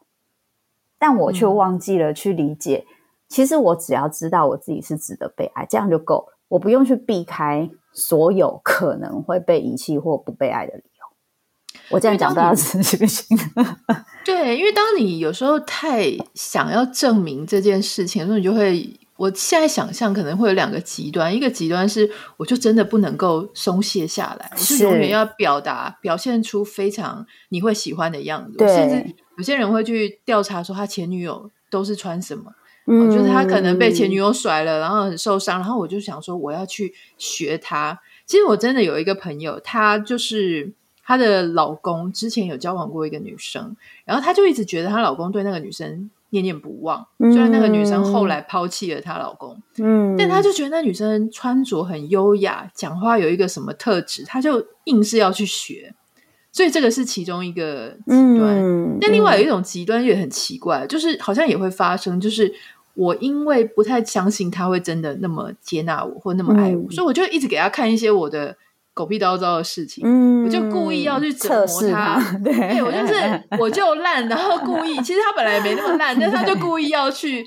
[0.97, 2.93] 但我却忘记了去理解，嗯、
[3.33, 11.89] 其实我只要知道我自己是值得被爱，这样就够了，我不用去避开所有可能会被遗弃或不被爱的理由。
[11.89, 13.23] 我这样讲大家是不是？
[14.23, 18.99] 对，因为当你有时候太想要证明这件事情，所以你就会。
[19.15, 28.57] 我现在想象可能会有两个极端，一个极端是我就真的不能够松懈下来，是就永远要表达表现出非常你会喜欢的样子。
[28.67, 32.51] 甚至有些人会去调查说他前女友都是穿什么，
[32.85, 37.99] 嗯，就是他可能被前女友甩了，然后很受伤，然后我就想说我要去学他。
[38.25, 40.71] 其实我真的有一个朋友，她就是
[41.03, 46.09] 她的老公之前有交往过一个女生，然后她就一直觉得她老公对那个女生。
[46.33, 55.93] 念念不忘，虽然那个女生后来抛弃了她老公，嗯，但她就觉得那女生穿着很优雅，讲话有一个什么特质，她就硬是要去学，
[56.51, 58.55] 所以这个是其中一个极端。
[58.55, 62.51] 嗯，但另外有一种极端也很奇怪，就是好像也会发生，就是
[62.95, 68.55] 我因为不太相信他会真的那么接纳我或那么爱我，嗯，所以我就一直给他看一些我的。
[68.95, 77.43] 狗屁叨叨的事情，嗯，我就故意要去折磨他，他对，对，我就是 我就烂，然后故意，其实他本来也没那么烂，但是他就故意要去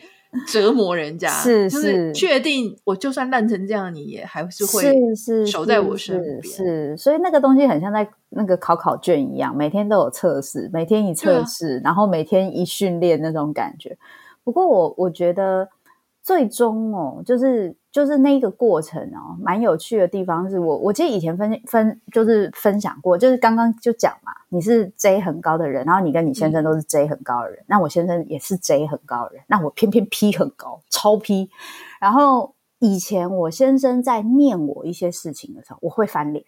[0.49, 13.97] 折磨人家，是是，确定我就算烂成这样，你也还是会是守在我身边，是，所以那个东西很像在那个考考卷一样，每天都有测试，每天一测试，啊，然后每天一训练那种感觉。
[14.47, 15.69] 不过我我觉得
[16.23, 17.77] 最终哦，就是。
[17.97, 31.49] 就是那一个过程哦，蛮有趣的地方是我，我记得以前分分就是分享过，就是刚刚就讲嘛，你是 J 很高的人，然后你跟你先生都是 J 很高的人，嗯、那我先生也是 J 很高的人，那我偏偏 P 很高，超 P。
[31.99, 36.45] 然后以前我先生在念我一些事情的时候，我会翻脸，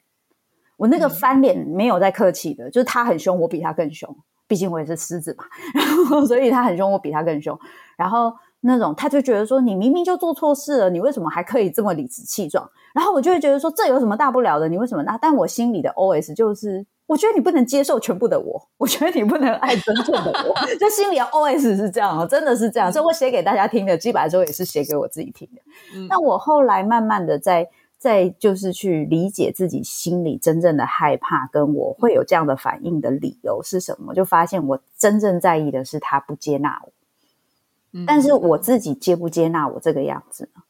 [0.77, 4.15] 我那个翻脸没有在客气的，嗯、就是他很凶，我比他更凶，
[4.49, 7.57] 毕竟我也是狮子嘛，然后 所以他很凶，我比他更凶，
[7.97, 8.33] 然后。
[8.61, 12.69] 那种他就觉得说，你明明就做错事了，你为什么还可以这么理直气壮？
[12.93, 14.69] 然后我就会觉得说，这有什么大不了的？
[14.69, 15.17] 你为什么那？
[15.17, 20.77] 但我心里的 OS 就是，我觉得你不能接受全部的我，我觉得你不能爱真正的我。
[20.77, 22.93] 就心里的 OS 是这样哦，真的是这样。
[22.93, 25.63] 所以我写给大家听的，基本上也是写给我自己听的。
[26.09, 36.93] 那、嗯、我后来慢慢的在在就是去理解自己心里真正的害怕，跟我会有这样的反应的理由是什么，就发现我真正在意的是他不接纳我。
[38.07, 40.63] 但是我自己接不接纳我这个样子呢？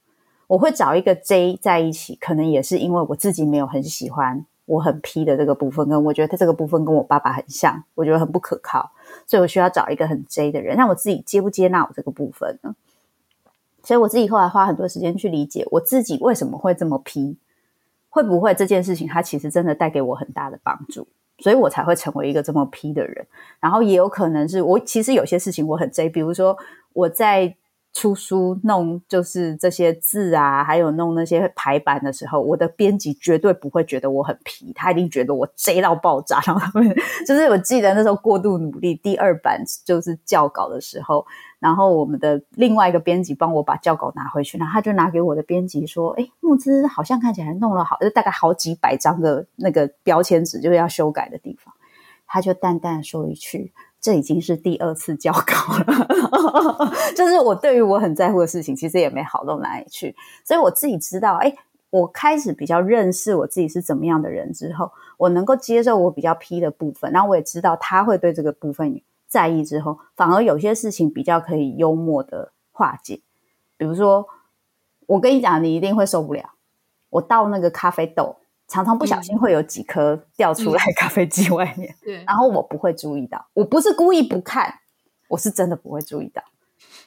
[0.47, 8.93] 我会找一个 J 在一起，可能也是因为我自己没有很喜欢我很 P 的这个部分，跟我觉得他这个部分跟我爸爸很像，我觉得很不可靠，
[9.27, 10.77] 所以我需要找一个很 J 的人。
[10.77, 12.75] 那我自己接不接纳我这个部分呢？
[13.88, 17.38] 所以我自己后来花很多时间去理解我自己为什么会这么 P，
[18.11, 21.09] 会不会这件事情它其实真的带给我很大的帮助？
[21.38, 23.27] 所以我才会成为一个这么 P 的人，
[23.59, 26.55] 然后也有可能是我其实有些事情我很 J，比如说
[26.92, 27.57] 我在
[27.94, 36.42] 出书弄就是这些字啊，还有弄那些排版的时候，我的编辑绝对不会觉得我很 P，他一定觉得我 J 到爆炸。
[36.46, 36.94] 然后他们
[37.27, 41.24] 就是我记得那时候过度努力第二版就是校稿的时候。
[41.61, 51.75] 然后我们的另外一个编辑帮我把校稿拿回去，然后他就拿给我的编辑说：“哎，慕姿好像看起来弄了好，就大概好几百张的那个标签纸，就是要修改的地方。”
[52.31, 56.92] 他就淡淡说一句：“这已经是第二次校稿了。
[57.16, 60.14] ”就是我对于我很在乎的事情，其实也没好到哪里去。
[60.44, 61.53] 所以我自己知道，哎，
[61.90, 69.01] 我开始比较认识我自己是怎么样的人之后，我能够接受我比较 P 的部分，然后我也知道他会对这个部分。
[69.29, 73.21] 在意之后，反而有些事情比较可以幽默的化解。
[73.77, 74.27] 比如说，
[75.07, 76.55] 我跟你讲，你一定会受不了。
[77.11, 78.37] 我倒那个咖啡豆，
[78.67, 81.95] 常常不小心会有几颗掉出来咖啡机外面。
[82.03, 84.75] 嗯、 对，然后我不会注意到，我不是故意不看，
[85.29, 86.43] 我是真的不会注意到。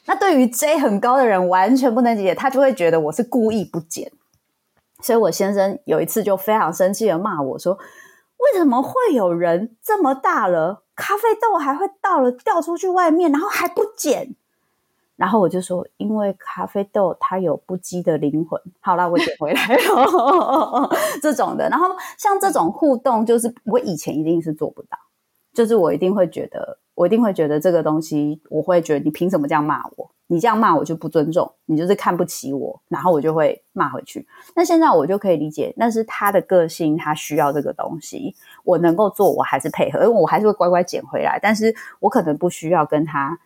[0.06, 4.10] 那对于 J 很高的人，完全不能理解，他就会觉得我是故意不捡。
[5.00, 7.74] 所以我先生有一次就非常生气的骂我说
[8.38, 14.36] ：“为什么会有人这么大了，咖啡豆还会倒了掉出去外面，然后还不捡？”
[15.16, 21.68] 然后我就说：“因为咖啡豆它有不羁的灵魂。”好啦，我捡回来了 这种的。
[21.68, 24.96] 然后像这种互动，就是我以前一定是做不到，
[25.52, 26.78] 就是我一定会觉得。
[27.02, 30.08] 我一定会觉得这个东西，我会觉得你凭什么这样骂我？
[30.28, 34.24] 你这样骂我就不尊重，你就是看不起我，然后我就会骂回去。
[34.54, 41.40] 那现在我就可以理解，那是他的个性，他需要这个东西，我能够做，我还是配合，因为我还是会乖乖捡回来。
[41.42, 43.36] 但是我可能不需要跟他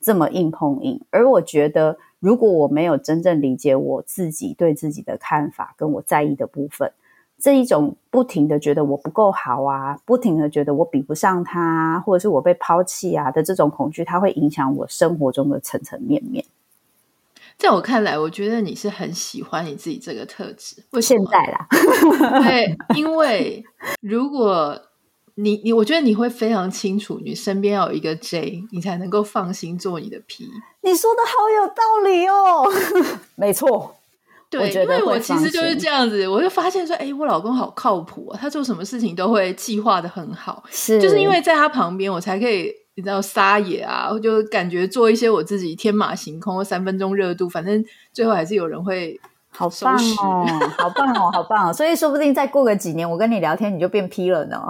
[0.00, 1.00] 这么硬碰硬。
[1.10, 6.92] 而我觉得，如果我没有真正理解我自己对自己的看法，跟我在意的部分。
[7.38, 16.44] 这一种不停的觉得我不够好啊，不停的觉得我比不上他，或者是我被抛弃啊的这种恐惧，它会影响我生活中的层层面面。
[17.58, 20.76] 在我看来，我觉得你是很喜欢你自己这个特质。
[20.90, 21.66] 为现在啦，
[22.42, 23.64] 对，因为
[24.00, 24.78] 如果
[25.36, 30.50] 你你，我觉得你会非常清楚，你身边要有一个 J，你才能够放心做你的 P。
[30.82, 33.96] 你说的好有道理哦， 没错。
[34.50, 49.20] 对，因为我其实就是这样子，我就发现说，哎，我老公好靠谱啊，他做什么事情都会计划的很好，是，就是因为在他旁边，我才可以你知道撒野啊，我就感觉做一些我自己天马行空、三分钟热度，反正最后还是有人会。
[49.56, 51.72] 好棒哦，好棒哦，好棒哦！
[51.72, 54.60] 所以说不定再过个几年，我跟你聊天，你就变 P 了呢。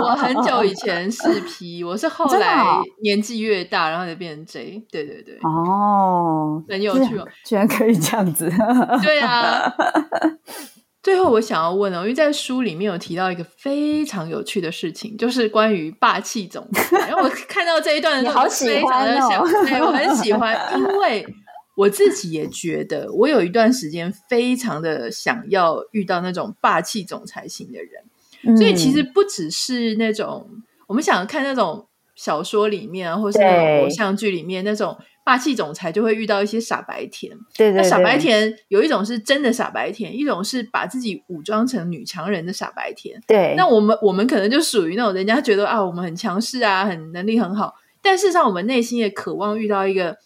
[0.00, 2.64] 我很久以前 是 P，我是后来
[3.02, 4.80] 年纪越大，然后就变成 J。
[4.90, 8.48] 对对对，哦，很有趣哦，居然可以这样子。
[9.02, 9.72] 对啊。
[11.02, 16.98] 最后我想要问哦，因为在书里面有提到一个非常有趣的事情，就是关于霸气总裁。
[17.08, 21.26] 然后我看到这一段的时候，好喜欢哦，对，我很喜欢，因为。
[21.78, 28.02] 我自己也觉得，我有一段时间非常的想要遇到那种霸气总裁型的人，
[28.42, 30.50] 嗯、所以其实不只是那种
[30.88, 31.86] 我们想看那种
[32.16, 37.32] 小说里面啊，或是偶像剧里面那种霸气总裁，就会遇到一些傻白甜。
[37.56, 43.22] 对，对，对，那傻白甜有一种是真的傻白甜，一种是把自己武装成女强人的傻白甜。
[43.28, 50.16] 对，那我们我们可能就属于那种人家觉得啊，我们很强势啊，很能力很好，但事实上我们内心也渴望遇到一个。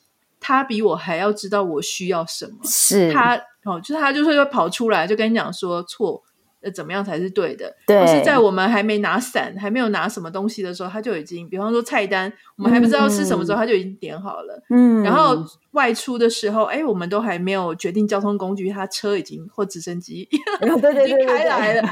[0.42, 6.20] 他比我还要知道我需要什么，是他哦，就是他就是会跑出来就跟你讲说错，
[6.62, 7.72] 呃，怎么样才是对的？
[7.86, 14.60] 对，或是在我们还没拿伞、还没有拿什么东西的时候，他就已经，比方说菜单，我们还不知道吃什么时候，他就已经点好了。
[14.70, 15.36] 嗯，然后
[15.70, 21.88] 外出的时候，哎，我们都还没有决定交通工具，他车已经或直升机， 已经开来了。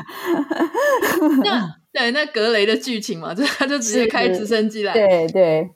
[1.44, 5.70] 那对，那格雷的剧情嘛，就他就直接开直升机来，对对。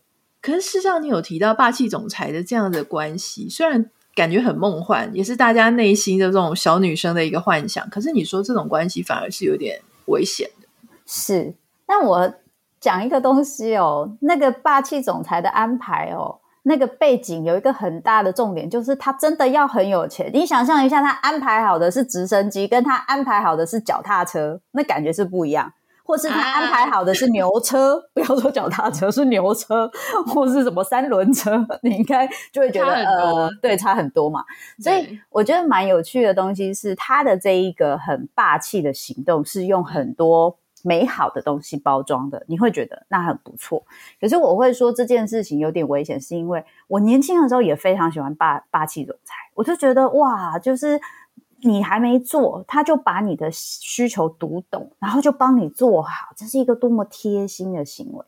[0.45, 7.89] 可是事实上，你有提到霸气总裁的这样的关系，虽然感觉很梦幻，也是大家内心的这种小女生的一个幻想。
[7.89, 10.69] 可是你说这种关系反而是有点危险的。
[11.07, 11.55] 是，
[11.89, 12.35] 那我
[12.79, 20.31] 讲一个东西哦，那个霸气总裁的安排哦，那个背景有一个很大的重点，就是他真的要很有钱。
[20.35, 25.73] 你想象一下，他安排好的是直升机，跟他安排好的是脚踏车，那感觉是不一样。
[26.07, 29.91] 或是他安排好的是牛车，啊、 不要说脚踏车，是牛车，
[30.29, 34.45] 或是什么三轮车， 你应该就会觉得呃，对，差很多嘛。
[34.79, 43.83] 所以我觉得蛮有趣的东西是他的这一个很霸气的行动，是用很多美好的东西包装的，你会觉得那很不错。
[44.21, 51.01] 可是我会说这件事情有点危险，是因为我年轻的时候也非常喜欢霸霸气总裁，我就觉得哇，就是。
[51.67, 58.25] 你还没做，他就把你的需求读懂，然后就帮你做好，这是一个多么贴心的行为。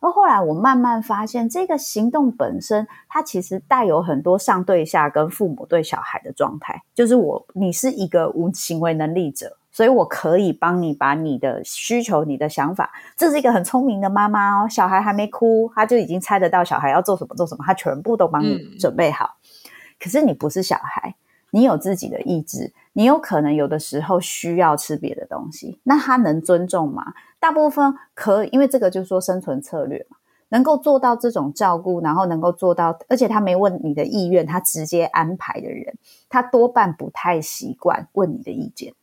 [0.00, 6.82] 而后来我慢慢发现，这个行动本身，它其实带有很多上对下跟父母对小孩的状态。
[6.94, 14.68] 就是我，你是一个无行为能力者，所以我可以帮你把你的需求、你的想法，这是一个很聪明的妈妈哦。
[14.68, 19.36] 小孩还没哭，他就已经猜得到小孩要做什么做什么，他全部都帮你准备好。
[19.42, 19.70] 嗯。
[20.00, 21.16] 可是你不是小孩。
[21.50, 27.14] 你有自己的意志，你有可能有的时候需要吃别的东西，那他能尊重吗？
[27.40, 30.16] 大部分可以，因为这个就是说生存策略嘛，
[30.48, 35.96] 能够做到这种照顾，然后能够做到，而且他没问你的意愿，他直接安排的人，
[36.28, 38.94] 他多半不太习惯问你的意见，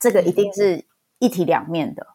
[0.00, 0.84] 这个一定是
[1.18, 2.08] 一体两面的。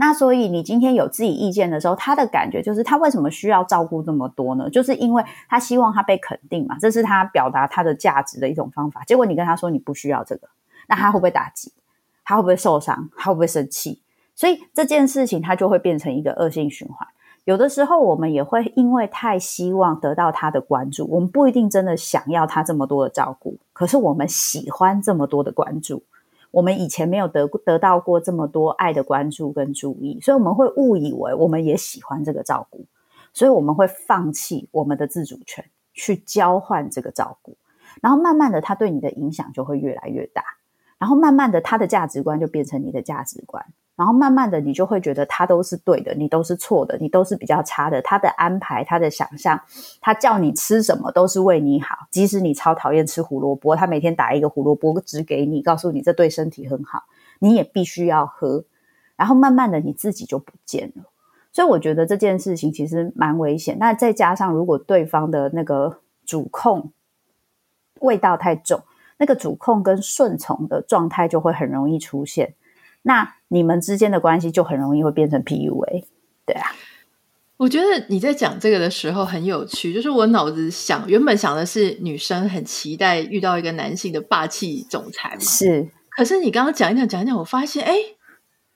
[0.00, 4.70] 那所以你今天有自己意见的时候，他的感觉就是他为什么需要照顾这么多呢？
[4.70, 9.02] 就是因为他希望他被肯定嘛，这是他表达他的价值的一种方法。
[9.02, 10.48] 结果你跟他说你不需要这个，
[10.86, 11.72] 那他会不会打击？
[12.24, 13.10] 他会不会受伤？
[13.16, 14.00] 他会不会生气？
[14.36, 17.08] 所以这件事情他就会变成一个恶性循环。
[17.44, 26.04] 有的时候我们也会因为太希望得到他的关注，我们不一定真的想要他这么多的照顾，可是我们喜欢这么多的关注。
[26.50, 32.86] 我们以前没有得得到过这么多爱的关注跟注意，所以我们会误以为我们也喜欢这个照顾，
[33.32, 37.56] 所以我们会放弃我们的自主权去交换这个照顾，
[38.00, 40.42] 然后慢慢的他对你的影响就会越来越大，
[40.98, 43.66] 然后慢慢的他的价值观就变成你的价值观。
[43.98, 48.00] 然后慢慢的，你就会觉得他都是对的，你都是错的，你都是比较差的。
[48.00, 49.60] 他的安排，他的想象，
[50.00, 52.06] 他叫你吃什么都是为你好。
[52.08, 57.02] 即使你超讨厌吃胡萝卜，他每天打一个胡萝卜汁给你，告诉你这对身体很好，
[57.40, 58.64] 你也必须要喝。
[59.16, 61.02] 然后慢慢的，你自己就不见了。
[61.50, 63.78] 所以我觉得这件事情其实蛮危险。
[63.80, 66.92] 那再加上如果对方的那个主控
[67.98, 68.80] 味道太重，
[69.16, 72.54] 那个主控跟顺从的状态就会很容易出现。
[73.08, 76.04] 那你们之间的关系就很容易会变成 PUA，
[76.44, 76.76] 对啊。
[77.56, 85.88] 我觉得你在讲这个的时候很有趣，就是我脑子想，原本想的是女生很期待遇到一个男性的霸气总裁嘛，是。
[86.10, 87.94] 可是你刚刚讲一讲讲一讲，我发现哎，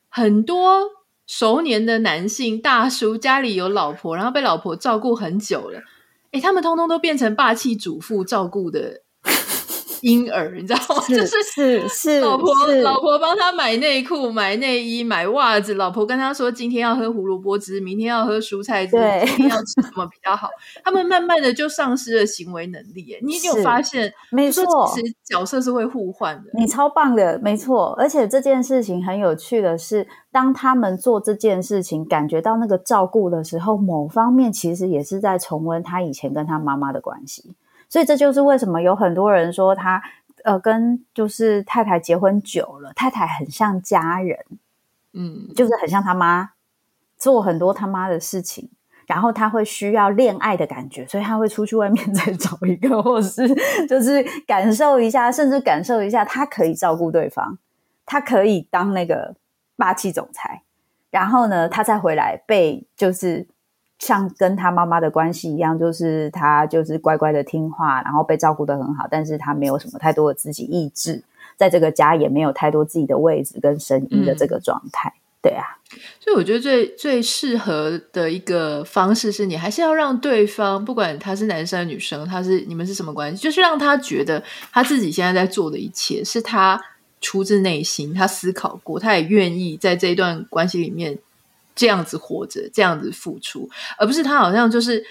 [0.09, 0.81] 很多
[1.27, 5.83] 熟年的男性大叔家里有老婆，然后被老婆照顾很久了，
[6.31, 9.02] 哎，他们通通都变成霸气主妇照顾的。
[10.03, 11.03] 婴儿，你知道吗？
[11.03, 15.75] 是就是是是，老婆是老婆帮他买内裤、买内衣、买袜子。
[15.75, 20.49] 老婆跟他说，今天要喝胡萝卜汁，明天要喝蔬菜汁，对今天要吃什么比较好？
[20.85, 23.17] 他们慢慢的就丧失了行为能力。
[23.23, 24.13] 你有发现？
[24.31, 26.51] 没错，其实角色是会互换的。
[26.55, 27.95] 你超棒的，没错。
[27.99, 37.55] 而且这件事情很有趣的是，当他们做这件事情，感觉到那个照顾的时候，某方面其实也是在重温他以前跟他妈妈的关系。
[37.93, 40.03] 所以这就是为什么有很多人说他
[40.45, 44.39] 呃跟就是太太结婚久了，太太很像家人，
[45.13, 46.53] 嗯，就是很像他妈，
[47.19, 48.71] 做很多他妈的事情，
[49.07, 53.47] 然后他会需要恋爱的感觉，所以他会出去外面 再找一个，或是
[53.87, 57.59] 就是感受一下，甚至感受一下他可以照顾对方，
[58.07, 59.37] 他可以当那个
[59.77, 60.63] 霸气总裁，
[61.11, 63.47] 然后呢，他再回来被就是。
[64.03, 71.23] 像跟他妈妈的关系一样，就是他就是乖乖的听话，然后被照顾的很好，但是他没有什么太多的自己意志，
[71.57, 75.09] 在这个家也没有太多自己的位置跟声音的这个状态。
[75.09, 75.79] 嗯、对啊，
[76.19, 84.43] 所以我觉得最最适合的一个方式是你还是要让对方，不管他是男生女生，他是你们是什么关系，就是让他觉得
[84.73, 86.81] 他自己现在在做的一切是他
[87.21, 91.17] 出自内心，他思考过，他也愿意在这一段关系里面。
[91.75, 93.69] 这样子活着，这样子付出，
[93.99, 95.03] 而不是他好像就是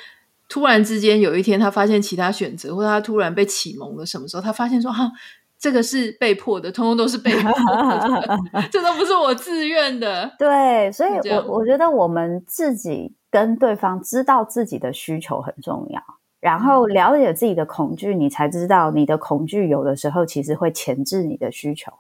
[0.47, 5.11] 突然之间有一天，他发现其他选择，或者他突然被启蒙了，什么时候他发现说哈，
[5.57, 8.39] 这个是被迫的，通通都是被迫的，
[8.71, 10.31] 这都不是我自愿的。
[10.37, 16.01] 对，所以我我觉得我们自己跟对方知道自己的需求很重要，
[16.39, 21.91] 然后了解自己的恐惧，你才知道你的恐惧有的时候其实会钳制你的需求。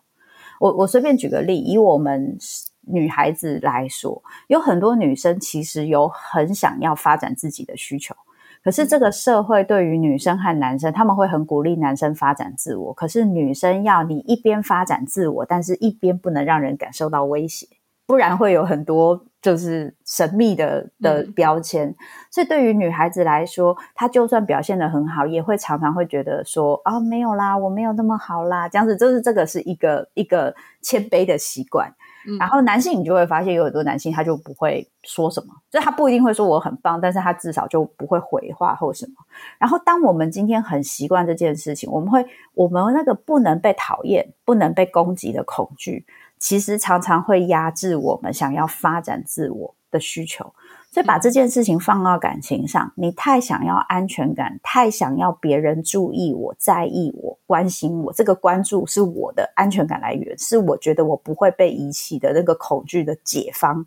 [0.59, 2.37] 我我随便举个例，以我们。
[2.81, 8.15] 女孩子来说，有很多女生其实有很想要发展自己的需求，
[8.63, 17.67] 可是这个社会对于女生和男生，他们会很鼓励男生发展自我，可是女生要你一边发展自我，但是一边不能让人感受到威胁，
[18.05, 21.87] 不然会有很多就是神秘的的标签。
[21.87, 21.95] 嗯。
[22.29, 31.93] 所以对于女孩子来说，她就算表现的很好，也会常常会觉得说啊，没有啦，我没有那么好啦，这样子就是这个是一个一个谦卑的习惯。
[32.39, 39.13] 然后男性，你就会发现有很多男性他就不会说什么，就他不一定会说我很棒，但是他至少就不会回话或什么。
[39.57, 46.05] 然后当我们今天很习惯这件事情，我们会我们那个不能被讨厌、不能被攻击的恐惧，
[46.39, 50.53] 其实常常会压制我们想要发展自我的需求。
[50.91, 63.85] 所以把这件事情放到感情上，你太想要安全感，太想要别人注意我、在意我、关心我，这个关注是我的安全感来源，是我觉得我不会被遗弃的那个恐惧的解方，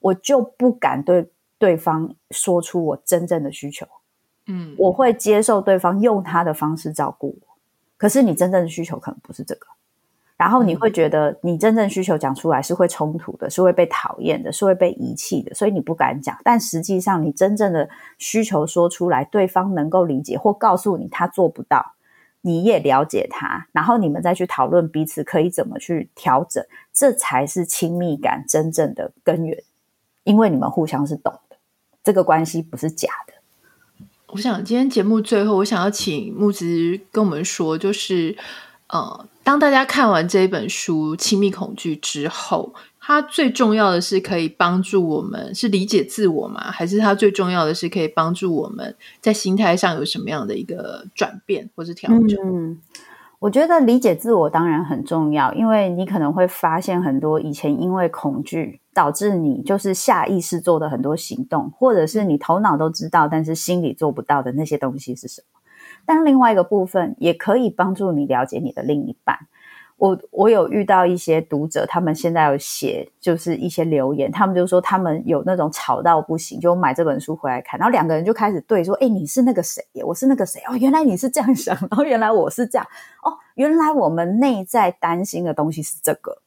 [0.00, 3.86] 我就不敢对对方说出我真正的需求。
[4.46, 7.56] 嗯，我会接受对方用他的方式照顾我，
[7.96, 9.68] 可是你真正的需求可能不是这个。
[10.42, 16.36] 然后你会觉得你真正需求讲出来是会冲突的，是会被讨厌的，是会被遗弃的，所以你不敢讲。
[16.42, 17.88] 但实际上，你真正的
[18.18, 21.92] 需求说出来，对方能够理解或告诉你他做不到，
[22.40, 29.62] 你也了解他，然后你们再去讨论彼此可以怎么去调整，这才是亲密感真正的根源。
[30.24, 31.56] 因为你们互相是懂的，
[32.02, 33.34] 这个关系不是假的。
[34.32, 38.36] 我想今天节目最后，我想要请木子跟我们说，就是
[38.92, 42.72] 呃，当大家看完这本书《亲密恐惧》之后。
[43.04, 46.70] 它最重要的是可以帮助我们是理解自我吗？
[46.70, 52.38] 还是它最重要的是可以帮助我们在心态上有什么样的一个转变或是调整？
[52.44, 52.78] 嗯，
[53.40, 65.60] 我觉得理解自我当然很重要，因为你可能会发现很多以前因为恐惧导致你就是下意识做的很多行动，或者是你头脑都知道，但是心里做不到的那些东西是什么。
[66.04, 69.38] 但另外一个部分也可以帮助你了解你的另一半。
[69.98, 79.80] 我我有遇到一些读者，他们现在有写，就是一些留言，他们就说他们有那种吵到不行，就买这本书回来看，然后两个人就开始对说：“哎，你是那个谁？
[80.04, 80.60] 我是那个谁？
[80.66, 82.86] 哦，原来你是这样想，然后原来我是这样，
[83.22, 86.38] 哦，原来我们内在担心的东西是这个。”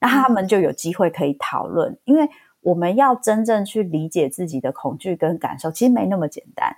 [0.00, 2.28] 那他们就有机会可以讨论，因为
[2.60, 6.76] 我们要真正去理解自己的恐惧跟感受，其实没那么简单。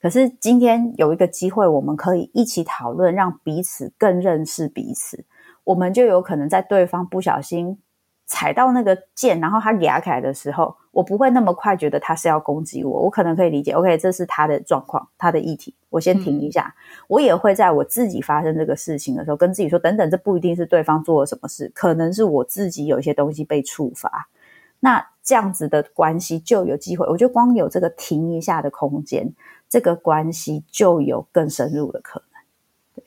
[0.00, 5.24] 可是今天有一个机会，我们可以一起讨论，让彼此更认识彼此。
[5.64, 7.78] 我们就有可能在对方不小心
[8.26, 16.74] 踩到那个键，然后他压开来的时候，我不会那么快觉得他是要攻击我，我可能可以理解，OK，这是他的状况，他的议题，我先停一下。
[16.76, 17.04] 嗯。
[17.08, 24.28] 我也会在我自己发生这个事情的时候，跟自己说，等等，这不一定是对方做了什么事，可能是我自己有一些东西被触发。
[24.82, 29.30] 那这样子的关系就有机会，我觉得光有这个停一下的空间，
[29.70, 33.04] 这个关系就有更深入的可能。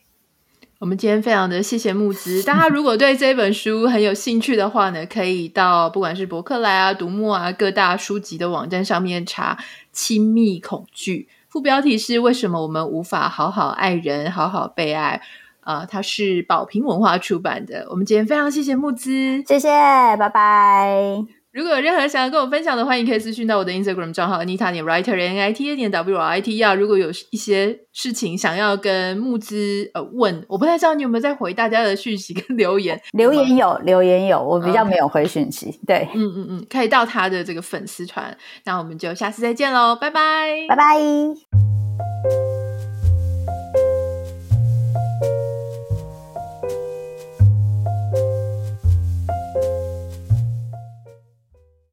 [0.79, 9.57] 我们今天非常的谢谢木之，大家如果对这本书很有兴趣的话呢，可以到不管是博客来啊、读墨啊各大书籍的网站上面查
[9.93, 15.21] 《亲密恐惧》，副标题是“为什么我们无法好好爱人、好好被爱”。
[15.65, 17.87] 呃，它是宝瓶文化出版的。
[17.89, 19.69] 我们今天非常谢谢木之，谢谢，
[20.17, 21.42] 拜拜。
[21.53, 26.73] 如果有任何想要跟我分享的，欢迎可以私讯到我的 Instagram 账号 Anita 点 Writer N I T A 点 W I T 啊。
[26.73, 32.99] 如果有一些事情想要跟慕姿呃问，我不太知道你有没有在回大家的讯息跟留言。
[33.11, 35.67] 留言有，留言有，我比较没有回讯息。
[35.67, 35.85] Okay.
[35.85, 38.35] 对，嗯嗯嗯，可以到他的这个粉丝团。
[38.65, 41.82] 那我们就下次再见喽，拜拜，拜拜。